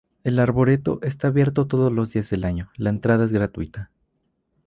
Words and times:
El 0.23 0.39
arboreto 0.39 0.97
está 1.03 1.27
abierto 1.27 1.67
todos 1.67 1.91
los 1.93 2.11
días 2.11 2.27
del 2.31 2.43
año, 2.43 2.71
la 2.75 2.89
entrada 2.89 3.25
es 3.25 3.31
gratuita. 3.31 3.91